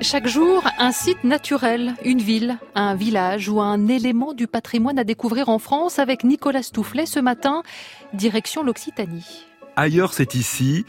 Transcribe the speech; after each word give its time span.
Chaque 0.00 0.28
jour, 0.28 0.62
un 0.78 0.92
site 0.92 1.24
naturel, 1.24 1.94
une 2.04 2.20
ville, 2.20 2.58
un 2.76 2.94
village 2.94 3.48
ou 3.48 3.60
un 3.60 3.88
élément 3.88 4.32
du 4.32 4.46
patrimoine 4.46 4.98
à 4.98 5.04
découvrir 5.04 5.48
en 5.48 5.58
France 5.58 5.98
avec 5.98 6.22
Nicolas 6.22 6.62
Stoufflet 6.62 7.04
ce 7.04 7.18
matin, 7.18 7.62
direction 8.12 8.62
l'Occitanie. 8.62 9.44
Ailleurs, 9.80 10.12
c'est 10.12 10.34
ici. 10.34 10.84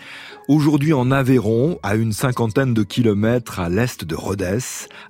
Aujourd'hui 0.48 0.94
en 0.94 1.12
Aveyron, 1.12 1.78
à 1.84 1.94
une 1.94 2.12
cinquantaine 2.12 2.74
de 2.74 2.82
kilomètres 2.82 3.60
à 3.60 3.70
l'est 3.70 4.04
de 4.04 4.16
Rhodes, 4.16 4.62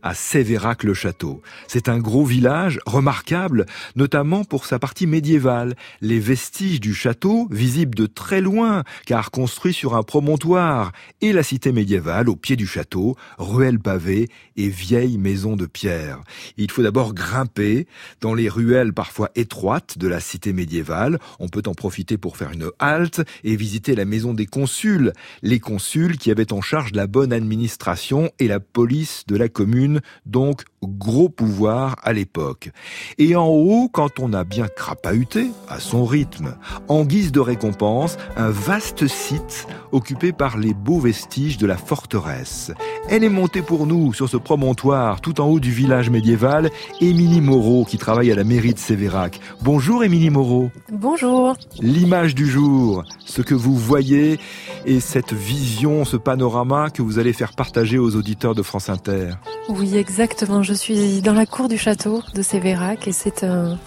à 0.04 0.14
Sévérac-le-Château. 0.14 1.42
C'est 1.70 1.88
un 1.88 1.98
gros 1.98 2.26
village 2.26 2.82
remarquable, 2.86 3.66
notamment 3.96 4.44
pour 4.44 4.66
sa 4.66 4.80
partie 4.80 5.08
médiévale. 5.08 5.78
Les 6.02 6.20
vestiges 6.20 6.82
du 6.82 6.94
château, 6.94 7.48
visibles 7.52 7.96
de 7.96 8.06
très 8.06 8.42
loin, 8.42 8.84
car 9.06 9.32
construit 9.32 9.72
sur 9.72 9.96
un 9.96 10.04
promontoire, 10.04 10.92
et 11.22 11.32
la 11.32 11.42
cité 11.42 11.72
médiévale 11.72 12.28
au 12.28 12.36
pied 12.36 12.58
du 12.58 12.68
château, 12.68 13.16
ruelles 13.38 13.80
pavées 13.80 14.28
et 14.58 14.68
vieilles 14.68 15.18
maisons 15.18 15.56
de 15.56 15.68
pierre. 15.68 16.20
Il 16.58 16.70
faut 16.70 16.84
d'abord 16.84 17.14
grimper 17.14 17.88
dans 18.20 18.34
les 18.34 18.50
ruelles 18.50 18.92
parfois 18.92 19.30
étroites 19.36 19.98
de 19.98 20.10
la 20.10 20.20
cité 20.20 20.52
médiévale. 20.52 21.18
On 21.40 21.48
peut 21.48 21.64
en 21.66 21.74
profiter 21.74 22.18
pour 22.18 22.36
faire 22.36 22.52
une 22.52 22.72
halte 22.80 23.22
et 23.46 23.56
visiter 23.56 23.69
la 23.96 24.06
maison 24.06 24.34
des 24.34 24.46
consuls 24.46 25.14
les 25.42 25.60
consuls 25.60 26.18
qui 26.18 26.32
avaient 26.32 26.54
en 26.54 26.62
charge 26.62 26.92
la 26.94 27.08
bonne 27.08 27.34
administration 27.34 28.30
et 28.40 28.48
la 28.48 28.60
police 28.60 29.24
de 29.28 29.36
la 29.36 29.50
commune, 29.50 30.02
donc 30.26 30.64
gros 30.84 31.30
pouvoir 31.30 31.96
à 32.04 32.14
l'époque. 32.14 32.72
Et 33.18 33.36
en 33.36 33.48
haut, 33.48 33.90
quand 33.90 34.20
on 34.20 34.34
a 34.34 34.44
bien 34.44 34.68
crapahuté, 34.68 35.52
à 35.68 35.80
son 35.80 36.06
rythme, 36.06 36.56
en 36.88 37.04
guise 37.04 37.32
de 37.32 37.40
récompense, 37.40 38.18
un 38.38 38.50
vaste 38.50 39.08
site 39.08 39.68
occupé 39.92 40.32
par 40.32 40.58
les 40.58 40.74
beaux 40.74 41.00
vestiges 41.00 41.58
de 41.58 41.68
la 41.68 41.78
forteresse. 41.78 42.72
Elle 43.10 43.24
est 43.24 43.30
montée 43.30 43.62
pour 43.62 43.86
nous 43.86 44.14
sur 44.14 44.30
ce 44.30 44.38
promontoire 44.38 45.22
tout 45.22 45.42
en 45.42 45.48
haut 45.48 45.60
du 45.60 45.72
village 45.72 46.10
médiéval, 46.10 46.70
Émilie 47.02 47.42
Moreau 47.42 47.86
qui 47.86 47.98
travaille 47.98 48.32
à 48.32 48.36
la 48.36 48.44
mairie 48.44 48.74
de 48.74 48.80
Sévérac. 48.80 49.40
Bonjour 49.62 50.04
Émilie 50.04 50.30
Moreau. 50.30 50.70
Bonjour. 50.92 51.56
L'image 51.82 52.36
du 52.36 52.48
jour, 52.48 53.04
ce 53.26 53.42
que 53.42 53.56
vous 53.60 53.76
voyez 53.76 54.40
et 54.86 55.00
cette 55.00 55.34
vision, 55.34 56.06
ce 56.06 56.18
panorama 56.18 56.90
que 56.90 57.02
vous 57.02 57.20
allez 57.20 57.34
faire 57.34 57.54
partager 57.54 57.98
aux 57.98 58.16
auditeurs 58.16 58.56
de 58.56 58.62
France 58.64 58.90
Inter. 58.90 59.32
Oui, 59.68 59.98
exactement. 59.98 60.64
Je 60.64 60.74
suis 60.74 61.22
dans 61.22 61.34
la 61.34 61.46
cour 61.46 61.68
du 61.68 61.78
château 61.78 62.22
de 62.34 62.42
Sévérac 62.42 63.08
et 63.08 63.12
c'est 63.12 63.44
un, 63.44 63.78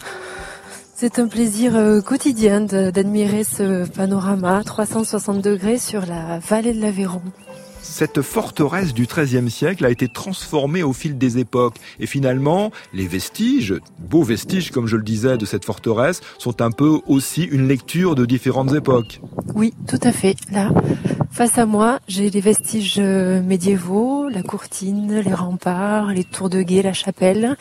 c'est 0.94 1.18
un 1.18 1.26
plaisir 1.26 1.74
euh, 1.74 2.00
quotidien 2.00 2.60
d'admirer 2.60 3.44
ce 3.44 3.88
panorama 3.88 4.62
360 4.64 5.42
degrés 5.42 5.78
sur 5.78 6.06
la 6.06 6.38
vallée 6.38 6.72
de 6.72 6.80
l'Aveyron 6.80 7.22
cette 7.82 8.22
forteresse 8.22 8.94
du 8.94 9.06
XIIIe 9.06 9.50
siècle 9.50 9.84
a 9.84 9.90
été 9.90 10.08
transformée 10.08 10.82
au 10.82 10.92
fil 10.92 11.18
des 11.18 11.38
époques. 11.38 11.76
Et 12.00 12.06
finalement, 12.06 12.70
les 12.92 13.06
vestiges, 13.06 13.74
beaux 13.98 14.22
vestiges 14.22 14.70
comme 14.70 14.86
je 14.86 14.96
le 14.96 15.02
disais 15.02 15.36
de 15.36 15.44
cette 15.44 15.64
forteresse, 15.64 16.20
sont 16.38 16.62
un 16.62 16.70
peu 16.70 17.00
aussi 17.06 17.42
une 17.44 17.68
lecture 17.68 18.14
de 18.14 18.24
différentes 18.24 18.72
époques. 18.72 19.20
Oui, 19.54 19.74
tout 19.86 20.00
à 20.02 20.12
fait. 20.12 20.36
Là, 20.50 20.70
face 21.30 21.58
à 21.58 21.66
moi, 21.66 21.98
j'ai 22.08 22.30
les 22.30 22.40
vestiges 22.40 22.96
euh, 22.98 23.42
médiévaux, 23.42 24.28
la 24.28 24.42
courtine, 24.42 25.20
les 25.20 25.34
remparts, 25.34 26.08
les 26.08 26.24
tours 26.24 26.50
de 26.50 26.62
guet, 26.62 26.82
la 26.82 26.92
chapelle. 26.92 27.56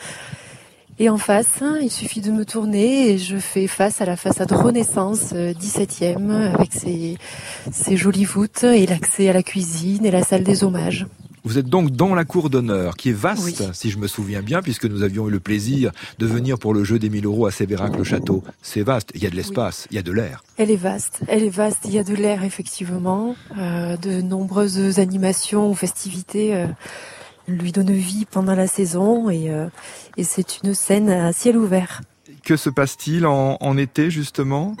Et 0.98 1.08
en 1.08 1.18
face, 1.18 1.62
il 1.80 1.90
suffit 1.90 2.20
de 2.20 2.30
me 2.30 2.44
tourner 2.44 3.10
et 3.10 3.18
je 3.18 3.38
fais 3.38 3.66
face 3.66 4.00
à 4.00 4.04
la 4.04 4.16
façade 4.16 4.52
Renaissance 4.52 5.32
17e 5.32 6.30
euh, 6.30 6.52
avec 6.52 6.72
ses, 6.72 7.16
ses 7.72 7.96
jolies 7.96 8.24
voûtes 8.24 8.64
et 8.64 8.86
l'accès 8.86 9.28
à 9.28 9.32
la 9.32 9.42
cuisine 9.42 10.04
et 10.04 10.10
la 10.10 10.22
salle 10.22 10.44
des 10.44 10.64
hommages. 10.64 11.06
Vous 11.44 11.58
êtes 11.58 11.66
donc 11.66 11.90
dans 11.90 12.14
la 12.14 12.24
cour 12.24 12.50
d'honneur, 12.50 12.96
qui 12.96 13.08
est 13.08 13.14
vaste, 13.14 13.74
si 13.74 13.90
je 13.90 13.98
me 13.98 14.06
souviens 14.06 14.42
bien, 14.42 14.62
puisque 14.62 14.84
nous 14.84 15.02
avions 15.02 15.26
eu 15.26 15.30
le 15.32 15.40
plaisir 15.40 15.90
de 16.20 16.26
venir 16.26 16.56
pour 16.56 16.72
le 16.72 16.84
jeu 16.84 17.00
des 17.00 17.10
1000 17.10 17.26
euros 17.26 17.46
à 17.46 17.50
Sévérac-le-Château. 17.50 18.44
C'est 18.62 18.82
vaste, 18.82 19.10
il 19.16 19.24
y 19.24 19.26
a 19.26 19.30
de 19.30 19.34
l'espace, 19.34 19.88
il 19.90 19.96
y 19.96 19.98
a 19.98 20.02
de 20.02 20.12
l'air. 20.12 20.44
Elle 20.56 20.70
est 20.70 20.76
vaste, 20.76 21.20
elle 21.26 21.42
est 21.42 21.50
vaste, 21.50 21.80
il 21.84 21.94
y 21.94 21.98
a 21.98 22.04
de 22.04 22.14
l'air 22.14 22.44
effectivement, 22.44 23.34
euh, 23.58 23.96
de 23.96 24.20
nombreuses 24.20 25.00
animations 25.00 25.68
ou 25.68 25.74
festivités. 25.74 26.54
Euh, 26.54 26.66
lui 27.48 27.72
donne 27.72 27.90
vie 27.90 28.26
pendant 28.30 28.54
la 28.54 28.66
saison 28.66 29.30
et, 29.30 29.50
euh, 29.50 29.66
et 30.16 30.24
c'est 30.24 30.62
une 30.62 30.74
scène 30.74 31.10
à 31.10 31.32
ciel 31.32 31.56
ouvert. 31.56 32.02
Que 32.44 32.56
se 32.56 32.70
passe-t-il 32.70 33.26
en, 33.26 33.56
en, 33.60 33.76
été 33.76 34.10
justement? 34.10 34.74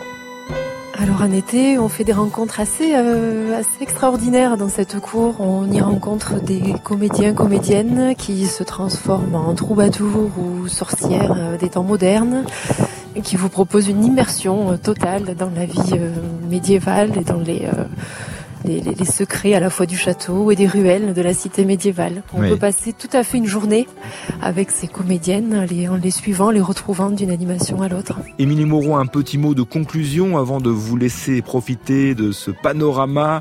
Alors 0.94 1.22
en 1.22 1.32
été, 1.32 1.78
on 1.78 1.88
fait 1.88 2.04
des 2.04 2.12
rencontres 2.12 2.60
assez, 2.60 2.92
euh, 2.94 3.58
assez 3.58 3.82
extraordinaires 3.82 4.56
dans 4.56 4.68
cette 4.68 5.00
cour. 5.00 5.40
On 5.40 5.70
y 5.70 5.80
rencontre 5.80 6.40
des 6.40 6.74
comédiens, 6.84 7.34
comédiennes 7.34 8.14
qui 8.16 8.46
se 8.46 8.62
transforment 8.62 9.34
en 9.34 9.54
troubadours 9.54 10.32
ou 10.38 10.68
sorcières 10.68 11.34
euh, 11.36 11.56
des 11.56 11.70
temps 11.70 11.82
modernes 11.82 12.44
et 13.16 13.20
qui 13.20 13.36
vous 13.36 13.48
proposent 13.48 13.88
une 13.88 14.04
immersion 14.04 14.78
totale 14.78 15.34
dans 15.34 15.50
la 15.50 15.66
vie 15.66 16.00
médiévale 16.48 17.18
et 17.18 17.24
dans 17.24 17.40
les 17.40 17.68
les, 18.64 19.04
secrets 19.04 19.54
à 19.54 19.60
la 19.60 19.70
fois 19.70 19.86
du 19.86 19.96
château 19.96 20.50
et 20.50 20.56
des 20.56 20.66
ruelles 20.66 21.14
de 21.14 21.22
la 21.22 21.34
cité 21.34 21.64
médiévale. 21.64 22.22
On 22.32 22.40
peut 22.40 22.56
passer 22.56 22.92
tout 22.92 23.08
à 23.12 23.24
fait 23.24 23.38
une 23.38 23.46
journée 23.46 23.86
avec 24.40 24.70
ces 24.70 24.88
comédiennes, 24.88 25.66
les, 25.70 25.88
en 25.88 25.96
les 25.96 26.10
suivant, 26.10 26.50
les 26.50 26.60
retrouvant 26.60 27.10
d'une 27.10 27.30
animation 27.30 27.82
à 27.82 27.88
l'autre. 27.88 28.18
Émilie 28.38 28.64
Moreau, 28.64 28.96
un 28.96 29.06
petit 29.06 29.38
mot 29.38 29.54
de 29.54 29.62
conclusion 29.62 30.38
avant 30.38 30.60
de 30.60 30.70
vous 30.70 30.96
laisser 30.96 31.42
profiter 31.42 32.14
de 32.14 32.32
ce 32.32 32.50
panorama. 32.50 33.40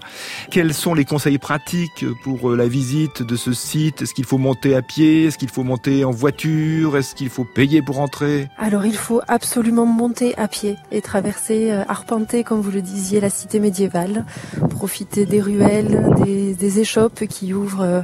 Quels 0.50 0.74
sont 0.74 0.94
les 0.94 1.06
conseils 1.06 1.38
pratiques 1.38 2.06
pour 2.24 2.52
euh, 2.52 2.56
la 2.56 2.68
visite 2.68 3.24
de 3.24 3.36
ce 3.36 3.54
site? 3.54 4.02
Est-ce 4.02 4.14
qu'il 4.14 4.26
faut 4.26 4.38
monter 4.38 4.76
à 4.76 4.82
pied? 4.82 5.26
Est-ce 5.26 5.38
qu'il 5.38 5.50
faut 5.50 5.64
monter 5.64 6.04
en 6.04 6.12
voiture? 6.12 6.98
Est-ce 6.98 7.16
qu'il 7.16 7.30
faut 7.30 7.46
payer 7.46 7.82
pour 7.82 8.00
entrer? 8.00 8.50
Alors 8.58 8.86
il 8.86 8.96
faut 8.96 9.22
absolument 9.28 9.86
monter 9.86 10.38
à 10.38 10.48
pied 10.48 10.78
et 10.92 11.02
traverser, 11.02 11.72
euh, 11.72 11.84
arpenter, 11.88 12.44
comme 12.44 12.62
vous 12.62 12.72
le 12.72 12.82
disiez, 12.82 13.20
la 13.20 13.30
cité 13.30 13.60
médiévale. 13.60 14.26
Profiter 14.70 15.11
des 15.20 15.42
ruelles, 15.42 16.10
des, 16.24 16.80
échoppes 16.80 17.26
qui 17.28 17.54
ouvrent 17.54 17.82
euh, 17.82 18.02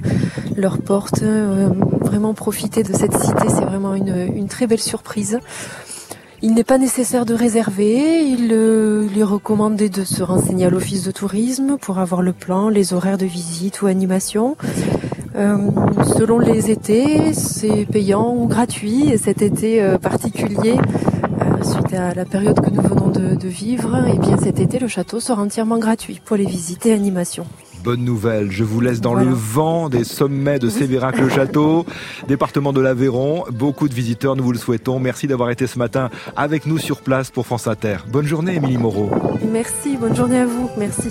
leurs 0.56 0.80
portes. 0.80 1.24
Euh, 1.24 1.70
vraiment 2.02 2.34
profiter 2.34 2.84
de 2.84 2.94
cette 2.94 3.18
cité, 3.18 3.48
c'est 3.48 3.66
vraiment 3.66 3.94
une, 3.96 4.48
très 4.48 4.68
belle 4.68 4.80
surprise. 4.80 5.40
Il 6.42 6.54
n'est 6.54 6.64
pas 6.64 6.78
nécessaire 6.78 7.26
de 7.26 7.34
réserver, 7.34 8.24
il 8.24 8.50
euh, 8.52 9.08
lui 9.08 9.24
recommandait 9.24 9.90
de 9.90 10.04
se 10.04 10.22
renseigner 10.22 10.66
à 10.66 10.70
l'office 10.70 11.04
de 11.04 11.12
tourisme 11.12 11.78
pour 11.80 12.00
avoir 12.00 12.22
le 12.22 12.34
plan, 12.34 12.70
les 12.70 12.94
horaires 12.94 13.18
de 13.18 13.26
visite 13.26 13.82
ou 13.82 13.88
animation. 13.88 14.56
selon 15.36 16.40
les 16.40 16.72
étés, 16.72 17.34
c'est 17.34 17.86
payant 17.86 18.36
ou 18.36 18.48
gratuit 18.48 19.10
et 19.10 19.18
cet 19.18 19.42
été 19.42 19.96
particulier, 20.02 20.76
suite 21.68 21.94
à 21.94 22.14
la 22.14 22.26
période 22.26 22.60
que 22.60 22.70
nous 22.70 22.82
venons 22.82 23.10
de, 23.10 23.48
vivre, 23.48 23.96
et 24.08 24.14
eh 24.16 24.18
bien 24.18 24.38
cet 24.38 24.60
été 24.60 24.80
le 24.80 24.88
château 24.88 25.20
sera 25.20 25.42
entièrement 25.42 25.78
gratuit 25.78 26.22
pour 26.24 26.38
les 26.38 26.46
visites 26.46 26.86
et 26.86 26.94
animations. 26.94 27.46
Bonne 27.84 28.04
nouvelle, 28.04 28.52
je 28.52 28.64
vous 28.64 28.82
laisse 28.82 29.02
dans 29.02 29.14
le 29.14 29.30
vent 29.30 29.90
des 29.90 30.04
sommets 30.04 30.60
de 30.60 30.70
Sévérac-le-Château, 30.70 31.86
département 32.28 32.74
de 32.74 32.82
l'Aveyron. 32.82 33.46
Beaucoup 33.52 33.88
de 33.88 33.94
visiteurs, 33.94 34.36
nous 34.36 34.44
vous 34.44 34.52
le 34.52 34.58
souhaitons. 34.58 35.00
Merci 35.00 35.28
d'avoir 35.28 35.50
été 35.52 35.68
ce 35.68 35.78
matin 35.78 36.10
avec 36.36 36.66
nous 36.66 36.78
sur 36.78 37.02
place 37.02 37.30
pour 37.30 37.46
France 37.46 37.68
Inter. 37.68 37.98
Bonne 38.12 38.26
journée, 38.26 38.56
Émilie 38.56 38.78
Moreau. 38.78 39.10
Merci, 39.52 39.98
bonne 39.98 40.16
journée 40.16 40.40
à 40.40 40.46
vous. 40.46 40.70
Merci. 40.78 41.10